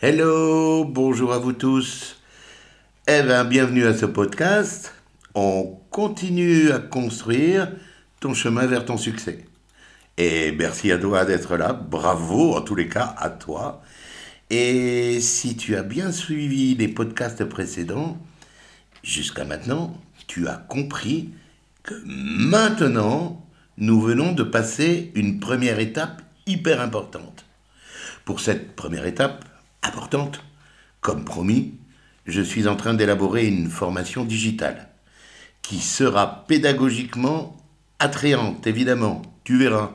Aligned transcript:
Hello, 0.00 0.84
bonjour 0.86 1.34
à 1.34 1.38
vous 1.38 1.52
tous. 1.52 2.16
Eh 3.06 3.22
bien, 3.22 3.44
bienvenue 3.44 3.84
à 3.84 3.94
ce 3.94 4.06
podcast. 4.06 4.94
On 5.34 5.78
continue 5.90 6.70
à 6.70 6.78
construire 6.78 7.70
ton 8.20 8.32
chemin 8.32 8.66
vers 8.66 8.86
ton 8.86 8.96
succès. 8.96 9.44
Et 10.16 10.52
merci 10.52 10.90
à 10.90 10.98
toi 10.98 11.26
d'être 11.26 11.58
là. 11.58 11.74
Bravo, 11.74 12.56
en 12.56 12.62
tous 12.62 12.74
les 12.74 12.88
cas, 12.88 13.14
à 13.18 13.28
toi. 13.28 13.82
Et 14.48 15.20
si 15.20 15.56
tu 15.56 15.76
as 15.76 15.82
bien 15.82 16.10
suivi 16.10 16.74
les 16.74 16.88
podcasts 16.88 17.44
précédents, 17.44 18.16
jusqu'à 19.02 19.44
maintenant, 19.44 19.94
tu 20.26 20.48
as 20.48 20.56
compris 20.56 21.30
maintenant, 22.04 23.46
nous 23.78 24.00
venons 24.00 24.32
de 24.32 24.42
passer 24.42 25.12
une 25.14 25.40
première 25.40 25.78
étape 25.78 26.22
hyper 26.46 26.80
importante. 26.80 27.44
Pour 28.24 28.40
cette 28.40 28.76
première 28.76 29.06
étape, 29.06 29.44
importante. 29.82 30.42
Comme 31.00 31.24
promis, 31.24 31.74
je 32.26 32.42
suis 32.42 32.68
en 32.68 32.76
train 32.76 32.94
d'élaborer 32.94 33.46
une 33.46 33.70
formation 33.70 34.24
digitale 34.24 34.88
qui 35.62 35.78
sera 35.78 36.44
pédagogiquement 36.46 37.56
attrayante, 37.98 38.66
évidemment, 38.66 39.22
tu 39.44 39.58
verras. 39.58 39.92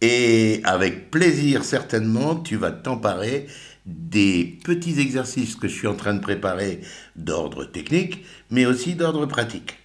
Et 0.00 0.60
avec 0.64 1.10
plaisir, 1.10 1.64
certainement, 1.64 2.36
tu 2.36 2.56
vas 2.56 2.72
t'emparer 2.72 3.46
des 3.86 4.58
petits 4.64 5.00
exercices 5.00 5.56
que 5.56 5.68
je 5.68 5.74
suis 5.74 5.86
en 5.86 5.94
train 5.94 6.14
de 6.14 6.20
préparer 6.20 6.80
d'ordre 7.16 7.64
technique, 7.64 8.24
mais 8.50 8.66
aussi 8.66 8.94
d'ordre 8.94 9.26
pratique. 9.26 9.76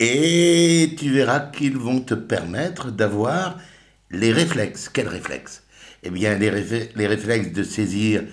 Et 0.00 0.94
tu 0.98 1.10
verras 1.10 1.40
qu'ils 1.40 1.76
vont 1.76 2.00
te 2.00 2.14
permettre 2.14 2.90
d'avoir 2.90 3.58
les 4.10 4.32
réflexes. 4.32 4.88
Quels 4.88 5.08
réflexes? 5.08 5.62
Eh 6.02 6.10
bien, 6.10 6.36
les, 6.36 6.50
réflexes 6.50 7.52
de 7.52 7.62
saisir 7.62 8.24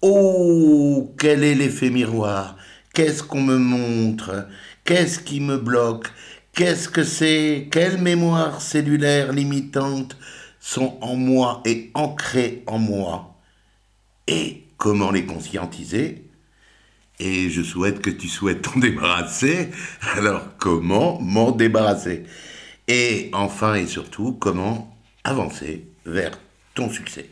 Oh, 0.00 1.14
quel 1.18 1.44
est 1.44 1.54
l'effet 1.54 1.90
miroir! 1.90 2.56
Qu'est-ce 2.94 3.22
qu'on 3.22 3.42
me 3.42 3.58
montre! 3.58 4.48
Qu'est-ce 4.84 5.18
qui 5.18 5.40
me 5.40 5.58
bloque! 5.58 6.08
Qu'est-ce 6.54 6.88
que 6.88 7.04
c'est! 7.04 7.68
Quelles 7.70 8.00
mémoires 8.00 8.62
cellulaires 8.62 9.32
limitantes 9.32 10.16
sont 10.58 10.96
en 11.02 11.16
moi 11.16 11.62
et 11.66 11.90
ancrées 11.92 12.62
en 12.66 12.78
moi! 12.78 13.36
Et 14.26 14.64
comment 14.78 15.10
les 15.10 15.26
conscientiser? 15.26 16.29
Et 17.20 17.50
je 17.50 17.62
souhaite 17.62 18.00
que 18.00 18.10
tu 18.10 18.28
souhaites 18.28 18.62
t'en 18.62 18.78
débarrasser. 18.80 19.70
Alors 20.16 20.56
comment 20.58 21.20
m'en 21.20 21.52
débarrasser? 21.52 22.24
Et 22.88 23.30
enfin 23.34 23.74
et 23.74 23.86
surtout, 23.86 24.32
comment 24.32 24.96
avancer 25.22 25.86
vers 26.06 26.32
ton 26.74 26.90
succès? 26.90 27.28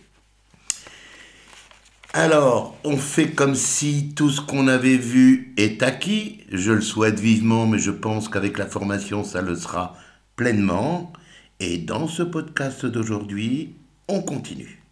Alors, 2.13 2.77
on 2.85 2.97
fait 2.97 3.33
comme 3.33 3.55
si 3.55 4.13
tout 4.15 4.31
ce 4.31 4.41
qu'on 4.41 4.67
avait 4.67 4.97
vu 4.97 5.53
est 5.57 5.83
acquis. 5.83 6.41
Je 6.51 6.73
le 6.73 6.81
souhaite 6.81 7.21
vivement, 7.21 7.67
mais 7.67 7.79
je 7.79 7.91
pense 7.91 8.29
qu'avec 8.29 8.57
la 8.57 8.67
formation, 8.67 9.25
ça 9.25 9.43
le 9.43 9.55
sera 9.55 9.95
pleinement. 10.37 11.13
Et 11.61 11.79
dans 11.79 12.09
ce 12.09 12.23
podcast 12.23 12.87
d'aujourd'hui, 12.87 13.75
on 14.09 14.23
continue. 14.23 14.83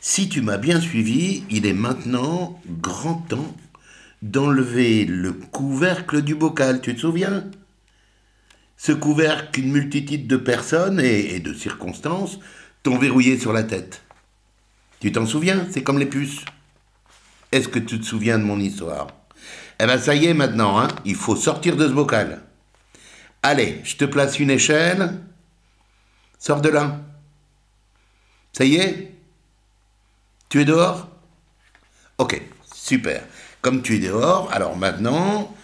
Si 0.00 0.28
tu 0.28 0.42
m'as 0.42 0.58
bien 0.58 0.80
suivi, 0.80 1.44
il 1.50 1.66
est 1.66 1.72
maintenant 1.72 2.60
grand 2.66 3.14
temps 3.28 3.54
d'enlever 4.22 5.04
le 5.04 5.32
couvercle 5.32 6.22
du 6.22 6.34
bocal, 6.34 6.80
tu 6.80 6.94
te 6.94 7.00
souviens? 7.00 7.44
Ce 8.76 8.92
couvercle 8.92 9.50
qu'une 9.52 9.72
multitude 9.72 10.26
de 10.26 10.36
personnes 10.36 11.00
et 11.00 11.40
de 11.40 11.52
circonstances 11.52 12.38
t'ont 12.82 12.98
verrouillé 12.98 13.38
sur 13.38 13.52
la 13.52 13.64
tête. 13.64 14.02
Tu 15.00 15.12
t'en 15.12 15.26
souviens? 15.26 15.66
C'est 15.70 15.82
comme 15.82 15.98
les 15.98 16.06
puces. 16.06 16.44
Est-ce 17.50 17.68
que 17.68 17.78
tu 17.78 18.00
te 18.00 18.04
souviens 18.04 18.38
de 18.38 18.44
mon 18.44 18.58
histoire? 18.58 19.08
Eh 19.78 19.86
ben 19.86 19.98
ça 19.98 20.14
y 20.14 20.26
est 20.26 20.34
maintenant, 20.34 20.78
hein 20.78 20.88
il 21.04 21.16
faut 21.16 21.36
sortir 21.36 21.76
de 21.76 21.86
ce 21.86 21.92
bocal. 21.92 22.42
Allez, 23.42 23.80
je 23.82 23.96
te 23.96 24.04
place 24.04 24.38
une 24.38 24.50
échelle. 24.50 25.18
Sors 26.38 26.60
de 26.60 26.68
là. 26.68 27.00
Ça 28.52 28.64
y 28.64 28.76
est? 28.76 29.12
Tu 30.48 30.60
es 30.60 30.64
dehors? 30.64 31.08
Ok, 32.18 32.40
super. 32.72 33.22
Comme 33.62 33.82
tu 33.82 33.94
es 33.94 34.00
dehors, 34.00 34.50
alors 34.52 34.76
maintenant, 34.76 35.54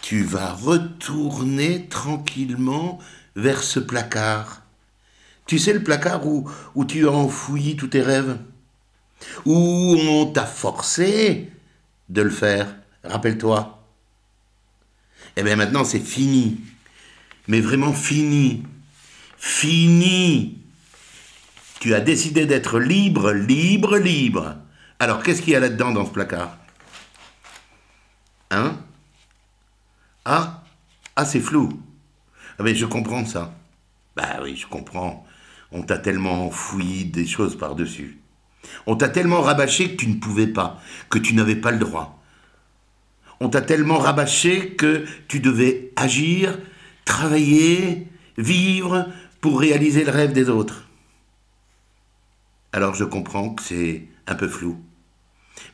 tu 0.00 0.22
vas 0.22 0.52
retourner 0.52 1.88
tranquillement 1.88 3.00
vers 3.34 3.64
ce 3.64 3.80
placard. 3.80 4.62
Tu 5.46 5.58
sais 5.58 5.72
le 5.72 5.82
placard 5.82 6.24
où, 6.26 6.84
tu 6.84 7.08
as 7.08 7.10
enfoui 7.10 7.74
tous 7.76 7.88
tes 7.88 8.00
rêves? 8.00 8.38
Où 9.44 9.96
on 10.00 10.26
t'a 10.26 10.46
forcé 10.46 11.50
de 12.08 12.22
le 12.22 12.30
faire, 12.30 12.74
rappelle-toi. 13.04 13.84
Eh 15.36 15.42
bien 15.42 15.56
maintenant 15.56 15.84
c'est 15.84 16.00
fini. 16.00 16.60
Mais 17.48 17.60
vraiment 17.60 17.92
fini. 17.92 18.62
Fini. 19.36 20.58
Tu 21.80 21.94
as 21.94 22.00
décidé 22.00 22.46
d'être 22.46 22.78
libre, 22.78 23.32
libre, 23.32 23.98
libre. 23.98 24.56
Alors 25.00 25.22
qu'est-ce 25.22 25.42
qu'il 25.42 25.54
y 25.54 25.56
a 25.56 25.60
là-dedans 25.60 25.90
dans 25.90 26.06
ce 26.06 26.12
placard? 26.12 26.56
Hein? 28.52 28.76
Ah 30.26 30.62
Ah 31.16 31.24
c'est 31.24 31.40
flou. 31.40 31.82
Ah 32.58 32.64
je 32.72 32.84
comprends 32.84 33.24
ça. 33.24 33.54
Bah 34.14 34.40
oui, 34.42 34.56
je 34.56 34.66
comprends. 34.66 35.26
On 35.72 35.82
t'a 35.82 35.96
tellement 35.96 36.46
enfoui 36.46 37.06
des 37.06 37.26
choses 37.26 37.56
par-dessus. 37.56 38.18
On 38.86 38.94
t'a 38.94 39.08
tellement 39.08 39.40
rabâché 39.40 39.92
que 39.92 39.96
tu 39.96 40.06
ne 40.08 40.16
pouvais 40.16 40.46
pas, 40.46 40.80
que 41.08 41.18
tu 41.18 41.34
n'avais 41.34 41.56
pas 41.56 41.70
le 41.70 41.78
droit. 41.78 42.22
On 43.40 43.48
t'a 43.48 43.62
tellement 43.62 43.98
rabâché 43.98 44.76
que 44.76 45.06
tu 45.28 45.40
devais 45.40 45.90
agir, 45.96 46.58
travailler, 47.06 48.06
vivre 48.36 49.08
pour 49.40 49.60
réaliser 49.60 50.04
le 50.04 50.12
rêve 50.12 50.32
des 50.32 50.50
autres. 50.50 50.86
Alors 52.72 52.94
je 52.94 53.04
comprends 53.04 53.54
que 53.54 53.62
c'est 53.62 54.08
un 54.26 54.34
peu 54.34 54.46
flou. 54.46 54.78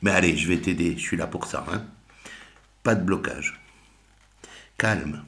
Mais 0.01 0.13
allez, 0.13 0.37
je 0.37 0.47
vais 0.47 0.59
t'aider, 0.59 0.95
je 0.97 1.03
suis 1.03 1.17
là 1.17 1.27
pour 1.27 1.47
ça. 1.47 1.67
Hein. 1.73 1.85
Pas 2.89 2.95
de 2.95 3.05
blocage. 3.05 3.61
Calme. 4.79 5.23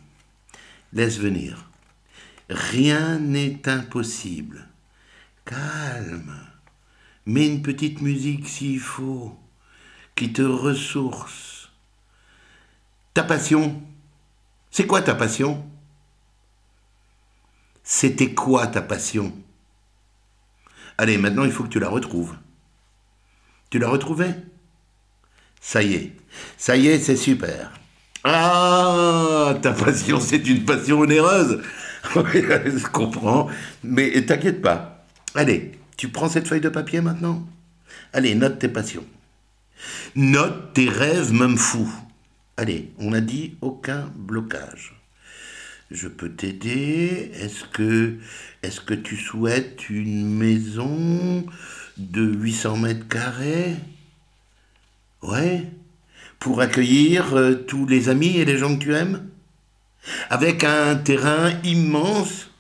Laisse 0.95 1.19
venir. 1.19 1.69
Rien 2.49 3.19
n'est 3.19 3.69
impossible. 3.69 4.67
Calme. 5.45 6.41
Mets 7.27 7.49
une 7.49 7.61
petite 7.61 8.01
musique 8.01 8.49
s'il 8.49 8.81
faut, 8.81 9.39
qui 10.15 10.33
te 10.33 10.41
ressource. 10.41 11.71
Ta 13.13 13.25
passion, 13.25 13.83
c'est 14.71 14.87
quoi 14.87 15.03
ta 15.03 15.15
passion? 15.15 15.69
C'était 17.85 18.33
quoi 18.33 18.69
ta 18.69 18.81
passion? 18.81 19.35
Allez, 20.97 21.19
maintenant 21.19 21.45
il 21.45 21.53
faut 21.53 21.65
que 21.65 21.69
tu 21.69 21.79
la 21.79 21.91
retrouves. 21.91 22.39
Tu 23.69 23.79
l'as 23.79 23.91
retrouvée 23.91 24.33
Ça 25.61 25.83
y 25.83 25.95
est, 25.95 26.13
ça 26.57 26.77
y 26.77 26.89
est, 26.89 26.99
c'est 26.99 27.17
super. 27.17 27.73
Ah, 28.25 29.57
ta 29.63 29.73
passion, 29.73 30.21
c'est 30.21 30.47
une 30.47 30.65
passion 30.65 31.01
onéreuse. 31.01 31.63
Je 32.15 32.87
comprends. 32.91 33.49
Mais 33.83 34.21
t'inquiète 34.23 34.63
pas. 34.63 35.07
Allez, 35.35 35.73
tu 35.97 36.09
prends 36.09 36.29
cette 36.29 36.49
feuille 36.49 36.61
de 36.61 36.69
papier 36.69 37.01
maintenant? 37.01 37.47
Allez, 38.13 38.35
note 38.35 38.59
tes 38.59 38.69
passions. 38.69 39.05
Note 40.17 40.75
tes 40.75 40.89
rêves, 40.89 41.33
même 41.33 41.57
fous. 41.57 41.93
Allez, 42.57 42.93
on 42.99 43.13
a 43.13 43.21
dit 43.21 43.57
aucun 43.61 44.11
blocage. 44.17 44.95
Je 45.91 46.09
peux 46.09 46.31
t'aider. 46.31 47.31
Est-ce 47.35 47.65
que, 47.65 48.17
est-ce 48.63 48.81
que 48.81 48.95
tu 48.95 49.17
souhaites 49.17 49.89
une 49.89 50.27
maison 50.37 51.45
de 51.97 52.23
800 52.23 52.77
mètres 52.77 53.09
carrés? 53.09 53.77
Ouais. 55.23 55.67
Pour 56.39 56.61
accueillir 56.61 57.35
euh, 57.35 57.55
tous 57.55 57.87
les 57.87 58.09
amis 58.09 58.39
et 58.39 58.45
les 58.45 58.57
gens 58.57 58.77
que 58.77 58.83
tu 58.83 58.95
aimes 58.95 59.31
avec 60.31 60.65
un 60.65 60.97
terrain 60.97 61.53
immense 61.65 62.51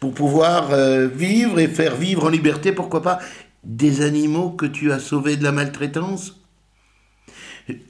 pour 0.00 0.14
pouvoir 0.14 0.72
euh, 0.72 1.06
vivre 1.06 1.58
et 1.58 1.68
faire 1.68 1.96
vivre 1.96 2.24
en 2.24 2.28
liberté, 2.28 2.72
pourquoi 2.72 3.02
pas, 3.02 3.20
des 3.64 4.02
animaux 4.02 4.50
que 4.50 4.66
tu 4.66 4.92
as 4.92 4.98
sauvés 4.98 5.36
de 5.36 5.44
la 5.44 5.52
maltraitance 5.52 6.40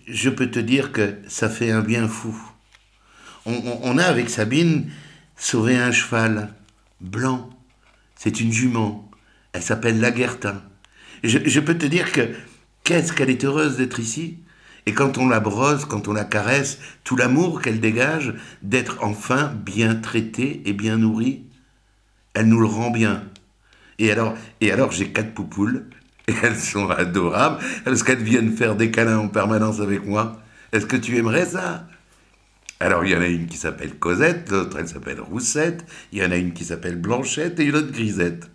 Je 0.07 0.31
peux 0.31 0.51
te 0.51 0.59
dire 0.59 0.93
que 0.93 1.17
ça 1.29 1.49
fait 1.49 1.71
un 1.71 1.81
bien 1.81 2.09
fou. 2.09 2.37
On, 3.47 3.97
a 3.97 4.05
avec 4.05 4.29
Sabine 4.29 4.91
sauvé 5.35 5.79
un 5.79 5.91
cheval 5.91 6.53
blanc. 7.01 7.49
C'est 8.15 8.41
une 8.41 8.53
jument. 8.53 9.11
Elle 9.55 9.63
s'appelle 9.63 10.01
Laguertin. 10.01 10.63
Je, 11.25 11.39
je 11.47 11.61
peux 11.61 11.79
te 11.79 11.87
dire 11.87 12.13
que 12.13 12.29
qu'est-ce 12.89 13.13
qu'elle 13.13 13.29
est 13.29 13.45
heureuse 13.45 13.77
d'être 13.77 14.01
ici 14.01 14.39
Et 14.87 14.95
quand 14.95 15.19
on 15.19 15.29
la 15.29 15.41
brosse, 15.41 15.85
quand 15.85 16.09
on 16.09 16.15
la 16.15 16.25
caresse, 16.25 16.79
tout 17.05 17.17
l'amour 17.17 17.61
qu'elle 17.61 17.81
dégage 17.81 18.33
d'être 18.63 18.97
enfin 19.03 19.53
bien 19.55 19.95
traitée 19.95 20.63
et 20.65 20.73
bien 20.73 20.97
nourrie, 20.97 21.45
elle 22.33 22.47
nous 22.47 22.61
le 22.61 22.67
rend 22.67 22.91
bien. 22.91 23.25
Et 23.99 24.11
alors, 24.11 24.35
et 24.63 24.73
alors 24.73 24.91
j'ai 24.91 25.13
quatre 25.13 25.35
poupoules, 25.35 25.85
et 26.29 26.33
elles 26.43 26.57
sont 26.57 26.89
adorables, 26.89 27.63
parce 27.85 28.03
qu'elles 28.03 28.23
viennent 28.23 28.57
faire 28.57 28.75
des 28.75 28.91
câlins 28.91 29.19
en 29.19 29.29
permanence 29.29 29.81
avec 29.81 30.07
moi? 30.07 30.41
Est-ce 30.73 30.87
que 30.87 30.97
tu 30.97 31.19
aimerais 31.19 31.45
ça? 31.45 31.87
Alors 32.81 33.05
il 33.05 33.11
y 33.11 33.17
en 33.17 33.21
a 33.21 33.27
une 33.27 33.49
qui 33.49 33.59
s'appelle 33.59 33.99
Cosette, 33.99 34.51
l'autre 34.51 34.79
elle 34.81 34.89
s'appelle 34.89 35.21
Roussette, 35.21 35.85
il 36.13 36.21
y 36.21 36.25
en 36.25 36.31
a 36.31 36.37
une 36.37 36.55
qui 36.55 36.65
s'appelle 36.65 36.97
Blanchette 36.97 37.61
et 37.61 37.65
une 37.65 37.77
autre 37.77 37.93
Grisette. 37.93 38.49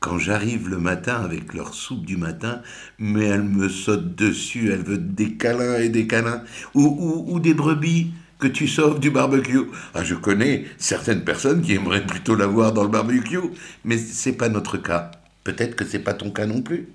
Quand 0.00 0.18
j'arrive 0.18 0.70
le 0.70 0.78
matin 0.78 1.22
avec 1.22 1.52
leur 1.52 1.74
soupe 1.74 2.06
du 2.06 2.16
matin, 2.16 2.62
mais 2.98 3.26
elle 3.26 3.42
me 3.42 3.68
saute 3.68 4.14
dessus, 4.14 4.72
elle 4.72 4.82
veut 4.82 4.96
des 4.96 5.34
câlins 5.34 5.78
et 5.78 5.90
des 5.90 6.06
câlins, 6.06 6.42
ou, 6.72 7.24
ou, 7.28 7.38
des 7.38 7.52
brebis 7.52 8.14
que 8.38 8.46
tu 8.46 8.66
sauves 8.66 8.98
du 8.98 9.10
barbecue. 9.10 9.66
Ah, 9.92 10.02
je 10.02 10.14
connais 10.14 10.64
certaines 10.78 11.22
personnes 11.22 11.60
qui 11.60 11.74
aimeraient 11.74 12.06
plutôt 12.06 12.34
la 12.34 12.46
voir 12.46 12.72
dans 12.72 12.82
le 12.82 12.88
barbecue, 12.88 13.50
mais 13.84 13.98
c'est 13.98 14.32
pas 14.32 14.48
notre 14.48 14.78
cas. 14.78 15.10
Peut-être 15.44 15.76
que 15.76 15.84
c'est 15.84 15.98
pas 15.98 16.14
ton 16.14 16.30
cas 16.30 16.46
non 16.46 16.62
plus. 16.62 16.88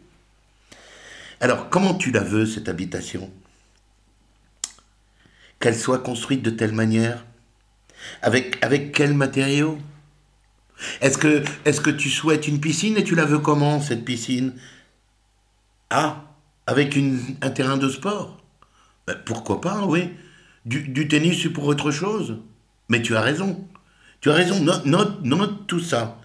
Alors, 1.41 1.69
comment 1.69 1.93
tu 1.93 2.09
la 2.09 2.23
veux, 2.23 2.47
cette 2.47 2.69
habitation? 2.69 3.29
Qu'elle 5.59 5.77
soit 5.77 5.99
construite 5.99 6.41
de 6.41 6.49
telle 6.49 6.71
manière? 6.73 7.23
Avec, 8.23 8.57
avec 8.63 8.91
quels 8.93 9.13
matériaux 9.13 9.77
est-ce 11.01 11.17
que, 11.17 11.43
est 11.65 11.81
que 11.81 11.89
tu 11.89 12.09
souhaites 12.09 12.47
une 12.47 12.59
piscine 12.59 12.97
et 12.97 13.03
tu 13.03 13.15
la 13.15 13.25
veux 13.25 13.39
comment, 13.39 13.81
cette 13.81 14.05
piscine? 14.05 14.53
Ah, 15.89 16.23
avec 16.67 16.97
un 17.41 17.49
terrain 17.49 17.77
de 17.77 17.89
sport? 17.89 18.37
Ben, 19.07 19.15
Pourquoi 19.25 19.61
pas, 19.61 19.85
oui. 19.85 20.09
Du, 20.65 21.07
tennis 21.07 21.47
pour 21.53 21.65
autre 21.65 21.91
chose. 21.91 22.39
Mais 22.89 23.01
tu 23.01 23.15
as 23.15 23.21
raison. 23.21 23.67
Tu 24.19 24.31
as 24.31 24.33
raison, 24.33 24.59
note, 24.59 24.85
note, 25.23 25.67
tout 25.67 25.79
ça. 25.79 26.19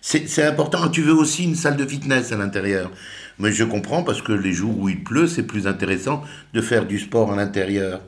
C'est 0.00 0.44
important. 0.44 0.88
Tu 0.88 1.02
veux 1.02 1.12
aussi 1.12 1.44
une 1.44 1.56
salle 1.56 1.76
de 1.76 1.84
fitness 1.84 2.32
à 2.32 2.36
l'intérieur. 2.36 2.90
Mais 3.38 3.52
je 3.52 3.64
comprends 3.64 4.02
parce 4.04 4.22
que 4.22 4.32
les 4.32 4.52
jours 4.52 4.78
où 4.78 4.88
il 4.88 5.02
pleut, 5.02 5.26
c'est 5.26 5.42
plus 5.42 5.66
intéressant 5.66 6.22
de 6.54 6.60
faire 6.60 6.86
du 6.86 6.98
sport 6.98 7.32
à 7.32 7.36
l'intérieur. 7.36 8.00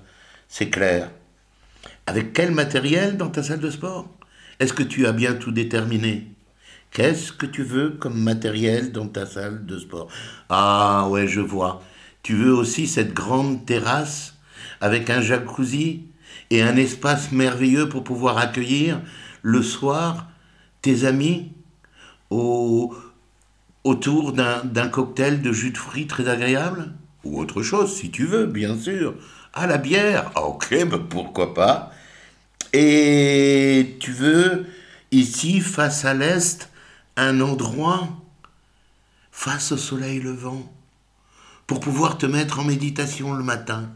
C'est 0.48 0.70
clair. 0.70 1.10
Avec 2.06 2.32
quel 2.32 2.52
matériel 2.52 3.16
dans 3.16 3.28
ta 3.28 3.42
salle 3.42 3.60
de 3.60 3.70
sport? 3.70 4.08
Est-ce 4.60 4.72
que 4.72 4.82
tu 4.82 5.06
as 5.06 5.12
bien 5.12 5.34
tout 5.34 5.52
déterminé? 5.52 6.28
Qu'est-ce 6.90 7.32
que 7.32 7.46
tu 7.46 7.62
veux 7.62 7.90
comme 7.90 8.18
matériel 8.20 8.92
dans 8.92 9.08
ta 9.08 9.24
salle 9.26 9.64
de 9.66 9.78
sport? 9.78 10.08
Ah 10.50 11.08
ouais, 11.08 11.26
je 11.26 11.40
vois. 11.40 11.82
Tu 12.22 12.34
veux 12.34 12.52
aussi 12.52 12.86
cette 12.86 13.14
grande 13.14 13.64
terrasse 13.64 14.34
avec 14.80 15.08
un 15.10 15.22
jacuzzi 15.22 16.04
et 16.50 16.62
un 16.62 16.76
espace 16.76 17.32
merveilleux 17.32 17.88
pour 17.88 18.04
pouvoir 18.04 18.38
accueillir 18.38 19.00
le 19.42 19.62
soir 19.62 20.28
tes 20.82 21.04
amis 21.04 21.52
au, 22.30 22.94
autour 23.84 24.32
d'un 24.32 24.88
cocktail 24.88 25.40
de 25.40 25.52
jus 25.52 25.70
de 25.70 25.78
fruits 25.78 26.06
très 26.06 26.28
agréable? 26.28 26.92
Ou 27.24 27.40
autre 27.40 27.62
chose, 27.62 27.94
si 27.94 28.10
tu 28.10 28.26
veux, 28.26 28.46
bien 28.46 28.76
sûr. 28.76 29.14
Ah, 29.54 29.66
la 29.66 29.78
bière. 29.78 30.30
Ok, 30.36 30.70
ben 30.70 30.98
pourquoi 30.98 31.54
pas? 31.54 31.92
Et 32.72 33.96
tu 34.00 34.12
veux, 34.12 34.66
ici, 35.10 35.60
face 35.60 36.04
à 36.04 36.14
l'est, 36.14 36.70
un 37.16 37.40
endroit? 37.40 38.08
Face 39.34 39.72
au 39.72 39.76
soleil 39.76 40.20
levant, 40.20 40.70
pour 41.66 41.80
pouvoir 41.80 42.18
te 42.18 42.26
mettre 42.26 42.60
en 42.60 42.64
méditation 42.64 43.32
le 43.32 43.42
matin. 43.42 43.90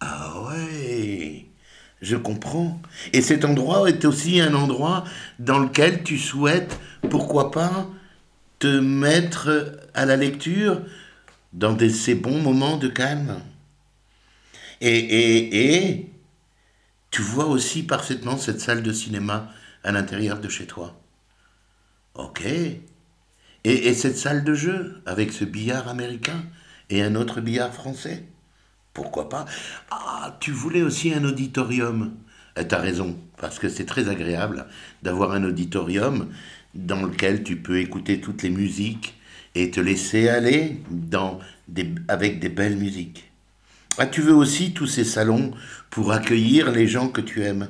Ah 0.00 0.42
ouais, 0.46 1.46
je 2.00 2.16
comprends. 2.16 2.80
Et 3.12 3.20
cet 3.20 3.44
endroit 3.44 3.88
est 3.88 4.04
aussi 4.04 4.40
un 4.40 4.54
endroit 4.54 5.04
dans 5.38 5.58
lequel 5.58 6.04
tu 6.04 6.18
souhaites, 6.18 6.78
pourquoi 7.10 7.50
pas, 7.50 7.88
te 8.58 8.78
mettre 8.78 9.76
à 9.92 10.06
la 10.06 10.16
lecture 10.16 10.82
dans 11.52 11.76
ces 11.90 12.14
bons 12.14 12.40
moments 12.40 12.76
de 12.76 12.88
calme. 12.88 13.42
Et, 14.80 14.98
et, 14.98 15.84
et 15.84 16.10
tu 17.18 17.22
vois 17.22 17.46
aussi 17.46 17.82
parfaitement 17.82 18.38
cette 18.38 18.60
salle 18.60 18.80
de 18.80 18.92
cinéma 18.92 19.50
à 19.82 19.90
l'intérieur 19.90 20.38
de 20.38 20.48
chez 20.48 20.66
toi. 20.66 20.96
Ok. 22.14 22.46
Et, 23.64 23.94
cette 23.94 24.16
salle 24.16 24.44
de 24.44 24.54
jeu 24.54 25.02
avec 25.04 25.32
ce 25.32 25.44
billard 25.44 25.88
américain 25.88 26.44
et 26.90 27.02
un 27.02 27.16
autre 27.16 27.40
billard 27.40 27.74
français? 27.74 28.22
Pourquoi 28.94 29.28
pas? 29.28 29.46
Ah, 29.90 30.36
tu 30.38 30.52
voulais 30.52 30.82
aussi 30.82 31.12
un 31.12 31.24
auditorium. 31.24 32.14
Eh, 32.56 32.68
t'as 32.68 32.78
raison, 32.78 33.18
parce 33.36 33.58
que 33.58 33.68
c'est 33.68 33.84
très 33.84 34.08
agréable 34.08 34.66
d'avoir 35.02 35.32
un 35.32 35.42
auditorium 35.42 36.28
dans 36.76 37.02
lequel 37.02 37.42
tu 37.42 37.56
peux 37.56 37.80
écouter 37.80 38.20
toutes 38.20 38.44
les 38.44 38.50
musiques 38.50 39.18
et 39.56 39.72
te 39.72 39.80
laisser 39.80 40.28
aller 40.28 40.80
avec 42.06 42.38
des 42.38 42.48
belles 42.48 42.76
musiques. 42.76 43.27
Ah, 44.00 44.06
tu 44.06 44.22
veux 44.22 44.34
aussi 44.34 44.72
tous 44.72 44.86
ces 44.86 45.02
salons 45.02 45.52
pour 45.90 46.12
accueillir 46.12 46.70
les 46.70 46.86
gens 46.86 47.08
que 47.08 47.20
tu 47.20 47.42
aimes. 47.42 47.68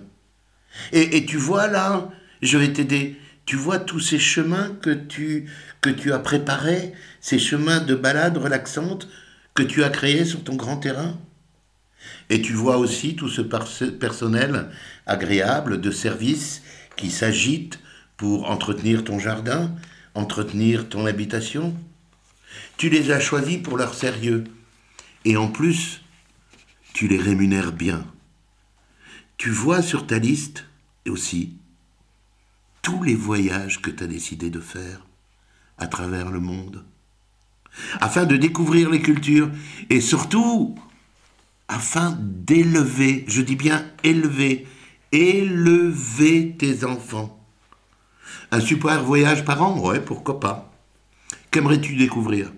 Et, 0.92 1.24
tu 1.24 1.38
vois 1.38 1.68
là, 1.68 2.10
je 2.42 2.58
vais 2.58 2.70
t'aider. 2.70 3.16
Tu 3.46 3.56
vois 3.56 3.78
tous 3.78 4.00
ces 4.00 4.18
chemins 4.18 4.76
que 4.82 4.90
tu, 4.90 5.50
que 5.80 5.88
tu 5.88 6.12
as 6.12 6.18
préparés, 6.18 6.92
ces 7.22 7.38
chemins 7.38 7.80
de 7.80 7.94
balade 7.94 8.36
relaxante 8.36 9.08
que 9.54 9.62
tu 9.62 9.82
as 9.82 9.88
créés 9.88 10.26
sur 10.26 10.44
ton 10.44 10.54
grand 10.54 10.76
terrain 10.76 11.18
Et 12.28 12.42
tu 12.42 12.52
vois 12.52 12.76
aussi 12.76 13.16
tout 13.16 13.30
ce 13.30 13.40
personnel 13.40 14.68
agréable 15.06 15.80
de 15.80 15.90
service 15.90 16.62
qui 16.96 17.10
s'agite 17.10 17.78
pour 18.18 18.50
entretenir 18.50 19.02
ton 19.02 19.18
jardin, 19.18 19.74
entretenir 20.14 20.90
ton 20.90 21.06
habitation 21.06 21.74
Tu 22.76 22.90
les 22.90 23.12
as 23.12 23.20
choisis 23.20 23.56
pour 23.56 23.78
leur 23.78 23.94
sérieux. 23.94 24.44
Et 25.24 25.38
en 25.38 25.48
plus, 25.48 26.02
tu 26.98 27.06
les 27.06 27.18
rémunères 27.18 27.70
bien. 27.70 28.04
Tu 29.36 29.50
vois 29.50 29.82
sur 29.82 30.08
ta 30.08 30.18
liste 30.18 30.64
aussi 31.08 31.54
tous 32.82 33.04
les 33.04 33.14
voyages 33.14 33.80
que 33.80 33.92
tu 33.92 34.02
as 34.02 34.08
décidé 34.08 34.50
de 34.50 34.58
faire 34.58 35.06
à 35.78 35.86
travers 35.86 36.32
le 36.32 36.40
monde, 36.40 36.84
afin 38.00 38.24
de 38.24 38.36
découvrir 38.36 38.90
les 38.90 39.00
cultures 39.00 39.48
et 39.90 40.00
surtout 40.00 40.74
afin 41.68 42.18
d'élever, 42.20 43.24
je 43.28 43.42
dis 43.42 43.54
bien 43.54 43.86
élever, 44.02 44.66
élever 45.12 46.56
tes 46.58 46.82
enfants. 46.82 47.46
Un 48.50 48.58
super 48.58 49.04
voyage 49.04 49.44
par 49.44 49.62
an, 49.62 49.78
ouais, 49.78 50.00
pourquoi 50.00 50.40
pas. 50.40 50.74
Qu'aimerais-tu 51.52 51.94
découvrir? 51.94 52.52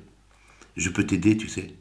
Je 0.79 0.89
peux 0.89 1.05
t'aider, 1.05 1.37
tu 1.37 1.51
sais. 1.51 1.75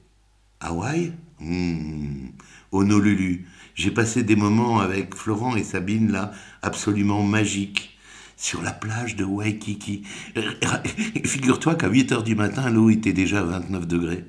Hawaï? 0.60 1.14
Mmh. 1.40 2.30
Honolulu. 2.72 3.46
J'ai 3.76 3.92
passé 3.92 4.24
des 4.24 4.36
moments 4.36 4.80
avec 4.80 5.16
Florent 5.16 5.56
et 5.56 5.64
Sabine 5.64 6.12
là, 6.12 6.32
absolument 6.62 7.24
magiques, 7.24 7.98
sur 8.36 8.62
la 8.62 8.72
plage 8.72 9.16
de 9.16 9.24
Waikiki. 9.24 10.04
Figure-toi 11.26 11.76
qu'à 11.76 11.88
8 11.88 12.12
heures 12.12 12.24
du 12.24 12.36
matin, 12.36 12.70
l'eau 12.70 12.90
était 12.90 13.14
déjà 13.14 13.40
à 13.40 13.44
29 13.44 13.88
degrés. 13.88 14.26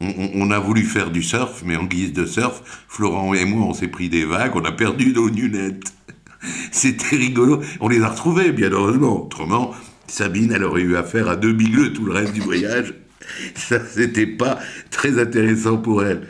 On, 0.00 0.50
a 0.50 0.58
voulu 0.58 0.82
faire 0.82 1.10
du 1.10 1.22
surf, 1.22 1.62
mais 1.64 1.76
en 1.76 1.84
guise 1.84 2.12
de 2.12 2.26
surf, 2.26 2.84
Florent 2.86 3.32
et 3.32 3.46
moi, 3.46 3.66
on 3.66 3.72
s'est 3.72 3.88
pris 3.88 4.10
des 4.10 4.26
vagues, 4.26 4.54
on 4.54 4.64
a 4.64 4.72
perdu 4.72 5.12
nos 5.14 5.28
lunettes. 5.28 5.94
C'était 6.70 7.16
rigolo. 7.16 7.62
On 7.80 7.88
les 7.88 8.02
a 8.02 8.08
retrouvées, 8.08 8.52
bien 8.52 8.70
heureusement. 8.70 9.24
Autrement, 9.24 9.74
Sabine, 10.06 10.52
elle 10.52 10.64
aurait 10.64 10.82
eu 10.82 10.96
affaire 10.96 11.28
à 11.28 11.36
deux 11.36 11.52
bigleux 11.52 11.94
tout 11.94 12.04
le 12.04 12.12
reste 12.12 12.34
du 12.34 12.40
voyage. 12.40 12.92
Ça, 13.54 13.84
c'était 13.84 14.26
pas 14.26 14.58
très 14.90 15.20
intéressant 15.20 15.78
pour 15.78 16.04
elle. 16.04 16.26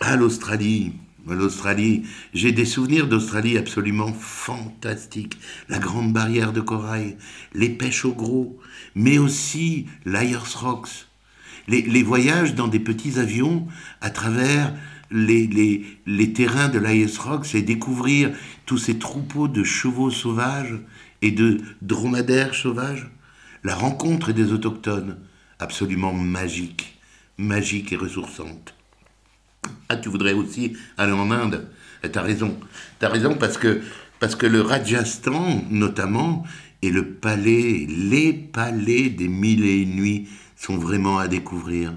À 0.00 0.16
l'Australie, 0.16 0.92
l'Australie, 1.26 2.04
j'ai 2.34 2.52
des 2.52 2.64
souvenirs 2.64 3.08
d'Australie 3.08 3.58
absolument 3.58 4.12
fantastiques. 4.12 5.38
La 5.68 5.78
grande 5.78 6.12
barrière 6.12 6.52
de 6.52 6.60
corail, 6.60 7.16
les 7.54 7.68
pêches 7.68 8.04
au 8.04 8.12
gros, 8.12 8.58
mais 8.94 9.18
aussi 9.18 9.86
l'Ayers 10.04 10.56
Rocks. 10.56 11.06
Les, 11.68 12.02
voyages 12.02 12.56
dans 12.56 12.66
des 12.66 12.80
petits 12.80 13.18
avions 13.20 13.68
à 14.00 14.10
travers 14.10 14.74
les 15.12 16.32
terrains 16.34 16.68
de 16.68 16.78
l'Ayers 16.78 17.16
Rocks 17.18 17.54
et 17.54 17.62
découvrir 17.62 18.32
tous 18.66 18.78
ces 18.78 18.98
troupeaux 18.98 19.46
de 19.46 19.62
chevaux 19.62 20.10
sauvages 20.10 20.80
et 21.22 21.30
de 21.30 21.60
dromadaires 21.82 22.54
sauvages. 22.54 23.08
La 23.62 23.74
rencontre 23.74 24.32
des 24.32 24.52
autochtones, 24.52 25.18
absolument 25.60 26.12
magique, 26.12 26.98
magique 27.38 27.92
et 27.92 27.96
ressourçante. 27.96 28.74
Ah, 29.88 29.96
tu 29.96 30.08
voudrais 30.08 30.32
aussi 30.32 30.76
aller 30.96 31.12
en 31.12 31.30
Inde 31.30 31.68
Tu 32.02 32.18
as 32.18 32.22
raison. 32.22 32.58
Tu 32.98 33.06
as 33.06 33.08
raison 33.08 33.34
parce 33.34 33.58
que, 33.58 33.82
parce 34.18 34.34
que 34.34 34.46
le 34.46 34.62
Rajasthan, 34.62 35.64
notamment, 35.70 36.44
et 36.82 36.90
le 36.90 37.14
palais, 37.14 37.86
les 37.88 38.32
palais 38.32 39.10
des 39.10 39.28
mille 39.28 39.64
et 39.64 39.82
une 39.82 39.96
nuits 39.96 40.28
sont 40.56 40.78
vraiment 40.78 41.18
à 41.18 41.28
découvrir. 41.28 41.94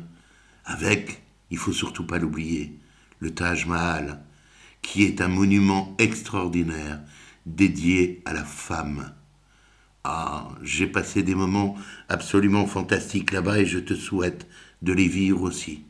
Avec, 0.65 1.22
il 1.51 1.58
faut 1.58 1.72
surtout 1.72 2.05
pas 2.05 2.20
l'oublier, 2.20 2.77
le 3.20 3.34
Taj 3.34 3.65
Mahal, 3.65 4.24
qui 4.82 5.03
est 5.03 5.22
un 5.22 5.29
monument 5.29 5.96
extraordinaire 6.00 7.00
dédié 7.46 8.22
à 8.25 8.34
la 8.34 8.43
femme. 8.43 9.13
Ah, 10.05 10.50
j'ai 10.62 10.88
passé 10.88 11.24
des 11.24 11.36
moments 11.36 11.77
absolument 12.10 12.65
fantastiques 12.65 13.31
là-bas 13.31 13.60
et 13.60 13.65
je 13.65 13.79
te 13.79 13.93
souhaite 13.93 14.48
de 14.81 14.91
les 14.91 15.07
vivre 15.07 15.41
aussi. 15.41 15.86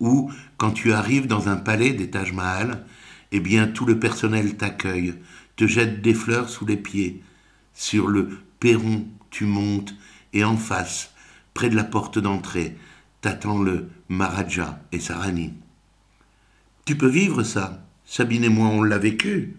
Ou 0.00 0.32
quand 0.56 0.70
tu 0.70 0.92
arrives 0.92 1.26
dans 1.26 1.50
un 1.50 1.56
palais 1.56 1.92
des 1.92 2.08
Taj 2.08 2.32
Mahal, 2.32 2.86
eh 3.30 3.40
bien 3.40 3.66
tout 3.66 3.84
le 3.84 3.98
personnel 3.98 4.56
t'accueille, 4.56 5.14
te 5.56 5.66
jette 5.66 6.00
des 6.00 6.14
fleurs 6.14 6.48
sous 6.48 6.64
les 6.64 6.78
pieds. 6.78 7.22
Sur 7.74 8.08
le 8.08 8.30
perron, 8.58 9.06
tu 9.30 9.44
montes 9.44 9.94
et 10.32 10.44
en 10.44 10.56
face, 10.56 11.12
près 11.52 11.68
de 11.68 11.76
la 11.76 11.84
porte 11.84 12.18
d'entrée, 12.18 12.76
t'attend 13.20 13.62
le 13.62 13.90
Maharaja 14.08 14.82
et 14.92 14.98
sa 14.98 15.20
Tu 16.86 16.96
peux 16.96 17.08
vivre 17.08 17.42
ça. 17.42 17.86
Sabine 18.06 18.44
et 18.44 18.48
moi, 18.48 18.68
on 18.68 18.82
l'a 18.82 18.98
vécu. 18.98 19.56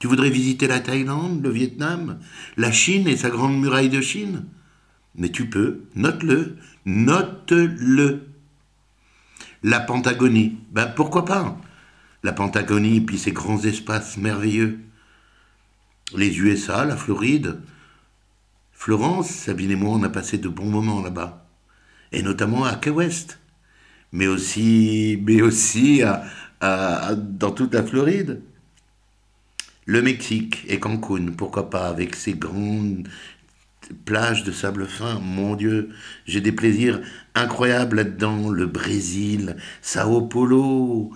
Tu 0.00 0.06
voudrais 0.06 0.30
visiter 0.30 0.66
la 0.66 0.80
Thaïlande, 0.80 1.42
le 1.42 1.50
Vietnam, 1.50 2.18
la 2.56 2.72
Chine 2.72 3.06
et 3.06 3.18
sa 3.18 3.28
grande 3.28 3.60
muraille 3.60 3.90
de 3.90 4.00
Chine? 4.00 4.46
Mais 5.14 5.28
tu 5.28 5.48
peux, 5.50 5.82
note-le, 5.94 6.56
note-le. 6.86 8.26
La 9.62 9.78
Pentagonie, 9.78 10.56
ben 10.72 10.86
pourquoi 10.86 11.26
pas? 11.26 11.60
La 12.22 12.32
Pentagonie, 12.32 13.02
puis 13.02 13.18
ses 13.18 13.32
grands 13.32 13.62
espaces 13.62 14.16
merveilleux. 14.16 14.80
Les 16.16 16.38
USA, 16.38 16.86
la 16.86 16.96
Floride. 16.96 17.60
Florence, 18.72 19.28
Sabine 19.28 19.72
et 19.72 19.76
moi, 19.76 19.90
on 19.98 20.02
a 20.02 20.08
passé 20.08 20.38
de 20.38 20.48
bons 20.48 20.70
moments 20.70 21.02
là-bas. 21.02 21.46
Et 22.12 22.22
notamment 22.22 22.64
à 22.64 22.76
Key 22.76 22.88
West. 22.88 23.38
Mais 24.12 24.26
aussi, 24.26 25.22
mais 25.26 25.42
aussi 25.42 26.00
dans 26.62 27.50
toute 27.54 27.74
la 27.74 27.82
Floride. 27.82 28.40
Le 29.90 30.02
Mexique 30.02 30.64
et 30.68 30.78
Cancun, 30.78 31.32
pourquoi 31.36 31.68
pas, 31.68 31.88
avec 31.88 32.14
ses 32.14 32.34
grandes 32.34 33.08
plages 34.04 34.44
de 34.44 34.52
sable 34.52 34.86
fin, 34.86 35.18
mon 35.18 35.56
Dieu, 35.56 35.88
j'ai 36.26 36.40
des 36.40 36.52
plaisirs 36.52 37.00
incroyables 37.34 37.96
là-dedans. 37.96 38.50
Le 38.50 38.66
Brésil, 38.66 39.56
Sao 39.82 40.20
Paulo, 40.20 41.10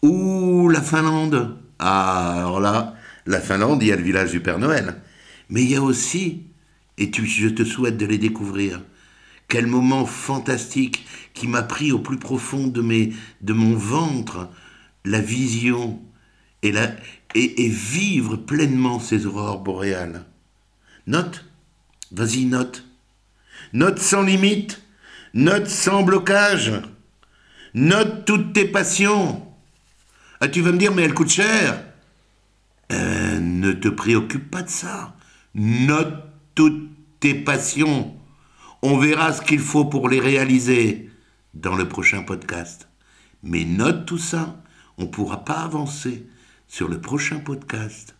ou 0.00 0.68
la 0.70 0.80
Finlande. 0.80 1.58
Ah, 1.78 2.36
alors 2.38 2.60
là, 2.60 2.94
la 3.26 3.38
Finlande, 3.38 3.82
il 3.82 3.88
y 3.88 3.92
a 3.92 3.96
le 3.96 4.02
village 4.02 4.30
du 4.30 4.40
Père 4.40 4.58
Noël. 4.58 4.96
Mais 5.50 5.62
il 5.64 5.72
y 5.72 5.76
a 5.76 5.82
aussi, 5.82 6.44
et 6.96 7.12
je 7.12 7.48
te 7.48 7.64
souhaite 7.64 7.98
de 7.98 8.06
les 8.06 8.16
découvrir, 8.16 8.80
quel 9.46 9.66
moment 9.66 10.06
fantastique 10.06 11.04
qui 11.34 11.48
m'a 11.48 11.62
pris 11.62 11.92
au 11.92 11.98
plus 11.98 12.18
profond 12.18 12.66
de, 12.66 12.80
mes, 12.80 13.12
de 13.42 13.52
mon 13.52 13.76
ventre 13.76 14.48
la 15.04 15.20
vision 15.20 16.00
et, 16.62 16.72
la, 16.72 16.88
et, 17.36 17.68
vivre 17.68 18.36
pleinement 18.36 18.98
ces 18.98 19.26
aurores 19.26 19.60
boréales. 19.60 20.24
Note, 21.06 21.44
vas-y, 22.12 22.44
note. 22.44 22.84
Note 23.72 23.98
sans 23.98 24.22
limite, 24.22 24.82
note 25.34 25.66
sans 25.66 26.02
blocage, 26.02 26.72
note 27.74 28.24
toutes 28.24 28.52
tes 28.52 28.64
passions. 28.64 29.46
Ah, 30.40 30.48
tu 30.48 30.60
vas 30.62 30.72
me 30.72 30.78
dire, 30.78 30.94
mais 30.94 31.02
elle 31.02 31.14
coûte 31.14 31.30
cher. 31.30 31.82
Euh, 32.92 33.40
ne 33.40 33.72
te 33.72 33.88
préoccupe 33.88 34.50
pas 34.50 34.62
de 34.62 34.70
ça. 34.70 35.16
Note 35.54 36.24
toutes 36.54 36.90
tes 37.20 37.34
passions. 37.34 38.14
On 38.82 38.98
verra 38.98 39.32
ce 39.32 39.42
qu'il 39.42 39.58
faut 39.58 39.86
pour 39.86 40.08
les 40.08 40.20
réaliser 40.20 41.10
dans 41.54 41.74
le 41.74 41.88
prochain 41.88 42.22
podcast. 42.22 42.88
Mais 43.42 43.64
note 43.64 44.06
tout 44.06 44.18
ça, 44.18 44.62
on 44.98 45.02
ne 45.02 45.08
pourra 45.08 45.44
pas 45.44 45.60
avancer 45.60 46.26
sur 46.68 46.88
le 46.88 47.00
prochain 47.00 47.38
podcast 47.38 48.16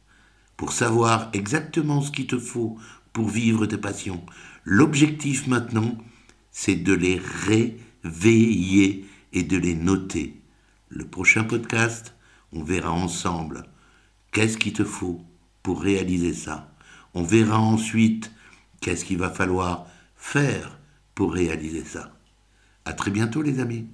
pour 0.56 0.72
savoir 0.72 1.30
exactement 1.32 2.00
ce 2.00 2.10
qu'il 2.10 2.26
te 2.26 2.38
faut 2.38 2.78
pour 3.12 3.28
vivre 3.28 3.66
tes 3.66 3.78
passions. 3.78 4.24
L'objectif 4.64 5.46
maintenant, 5.46 5.96
c'est 6.50 6.76
de 6.76 6.92
les 6.92 7.20
réveiller 8.04 9.06
et 9.32 9.42
de 9.42 9.56
les 9.56 9.74
noter. 9.74 10.40
Le 10.88 11.06
prochain 11.06 11.44
podcast, 11.44 12.14
on 12.52 12.62
verra 12.62 12.92
ensemble 12.92 13.64
qu'est-ce 14.32 14.56
qu'il 14.56 14.72
te 14.72 14.84
faut 14.84 15.20
pour 15.62 15.82
réaliser 15.82 16.32
ça. 16.32 16.72
On 17.14 17.22
verra 17.22 17.58
ensuite 17.58 18.30
qu'est-ce 18.80 19.04
qu'il 19.04 19.18
va 19.18 19.30
falloir 19.30 19.86
faire 20.16 20.78
pour 21.14 21.32
réaliser 21.32 21.84
ça. 21.84 22.16
À 22.84 22.92
très 22.92 23.10
bientôt 23.10 23.42
les 23.42 23.60
amis. 23.60 23.86